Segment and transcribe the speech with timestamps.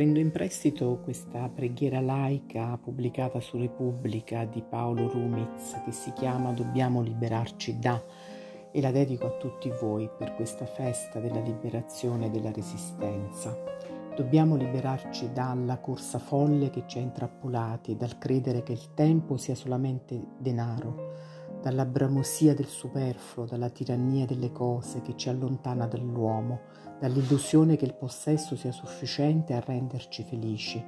[0.00, 6.52] Prendo in prestito questa preghiera laica pubblicata su Repubblica di Paolo Rumiz che si chiama
[6.52, 8.02] Dobbiamo liberarci da
[8.72, 13.54] e la dedico a tutti voi per questa festa della liberazione e della resistenza.
[14.16, 19.54] Dobbiamo liberarci dalla corsa folle che ci ha intrappolati, dal credere che il tempo sia
[19.54, 21.12] solamente denaro,
[21.60, 26.60] dalla bramosia del superfluo, dalla tirannia delle cose che ci allontana dall'uomo,
[26.98, 30.82] dall'illusione che il possesso sia sufficiente a renderci felici,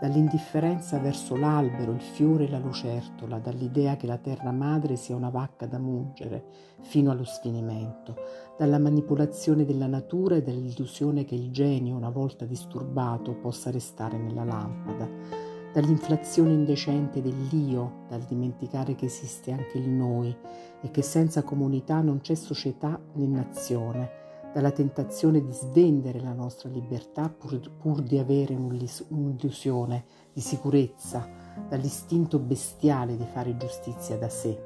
[0.00, 5.30] dall'indifferenza verso l'albero, il fiore e la lucertola, dall'idea che la terra madre sia una
[5.30, 6.44] vacca da mungere
[6.82, 8.16] fino allo sfinimento,
[8.56, 14.44] dalla manipolazione della natura e dall'illusione che il genio, una volta disturbato, possa restare nella
[14.44, 20.36] lampada dall'inflazione indecente dell'io, dal dimenticare che esiste anche il noi
[20.80, 24.18] e che senza comunità non c'è società né nazione,
[24.52, 31.28] dalla tentazione di svendere la nostra libertà pur, pur di avere un'illusione di sicurezza,
[31.68, 34.60] dall'istinto bestiale di fare giustizia da sé,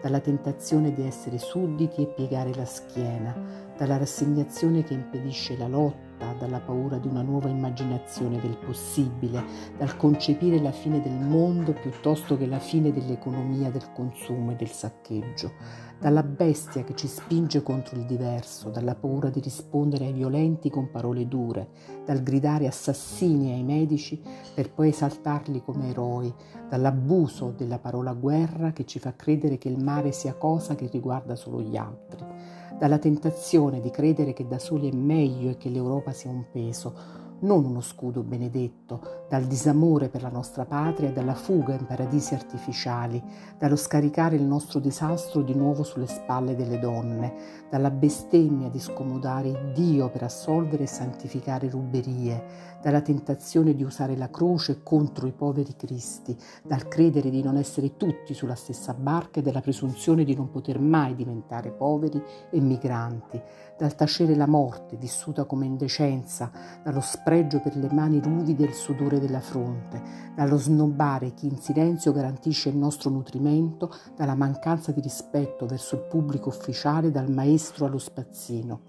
[0.00, 3.34] dalla tentazione di essere sudditi e piegare la schiena,
[3.76, 9.42] dalla rassegnazione che impedisce la lotta dalla paura di una nuova immaginazione del possibile,
[9.76, 14.70] dal concepire la fine del mondo piuttosto che la fine dell'economia del consumo e del
[14.70, 15.52] saccheggio,
[15.98, 20.90] dalla bestia che ci spinge contro il diverso, dalla paura di rispondere ai violenti con
[20.90, 21.68] parole dure,
[22.04, 24.20] dal gridare assassini ai medici
[24.54, 26.32] per poi esaltarli come eroi,
[26.68, 31.36] dall'abuso della parola guerra che ci fa credere che il mare sia cosa che riguarda
[31.36, 36.12] solo gli altri dalla tentazione di credere che da soli è meglio e che l'Europa
[36.12, 36.94] sia un peso,
[37.40, 42.34] non uno scudo benedetto, dal disamore per la nostra patria e dalla fuga in paradisi
[42.34, 43.22] artificiali,
[43.58, 47.34] dallo scaricare il nostro disastro di nuovo sulle spalle delle donne,
[47.70, 54.28] dalla bestemmia di scomodare Dio per assolvere e santificare ruberie, dalla tentazione di usare la
[54.28, 59.42] croce contro i poveri cristi, dal credere di non essere tutti sulla stessa barca e
[59.42, 63.40] dalla presunzione di non poter mai diventare poveri e migranti,
[63.78, 66.50] dal tacere la morte vissuta come indecenza,
[66.82, 70.02] dallo spregio per le mani ruvide e il sudore della fronte,
[70.34, 76.02] dallo snobbare chi in silenzio garantisce il nostro nutrimento, dalla mancanza di rispetto verso il
[76.02, 78.80] pubblico ufficiale, dal maestro allo spazzino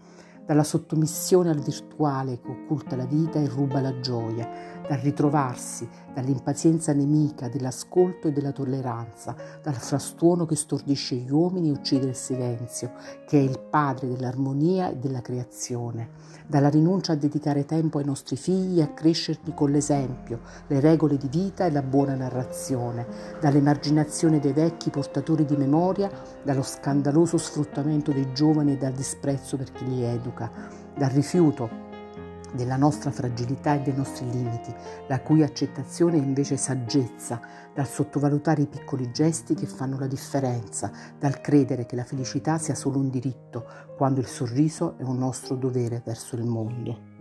[0.45, 4.47] dalla sottomissione al virtuale che occulta la vita e ruba la gioia,
[4.87, 11.71] dal ritrovarsi, dall'impazienza nemica dell'ascolto e della tolleranza, dal frastuono che stordisce gli uomini e
[11.71, 12.91] uccide il silenzio,
[13.25, 16.09] che è il padre dell'armonia e della creazione,
[16.45, 21.17] dalla rinuncia a dedicare tempo ai nostri figli e a crescerli con l'esempio, le regole
[21.17, 23.07] di vita e la buona narrazione,
[23.41, 26.09] dall'emarginazione dei vecchi portatori di memoria,
[26.43, 30.51] dallo scandaloso sfruttamento dei giovani e dal disprezzo per chi li educa educa,
[30.95, 31.83] dal rifiuto
[32.53, 34.73] della nostra fragilità e dei nostri limiti,
[35.07, 37.41] la cui accettazione è invece saggezza,
[37.73, 42.75] dal sottovalutare i piccoli gesti che fanno la differenza, dal credere che la felicità sia
[42.75, 43.65] solo un diritto,
[43.97, 47.14] quando il sorriso è un nostro dovere verso il mondo.